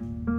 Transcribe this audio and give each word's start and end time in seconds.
you. 0.00 0.33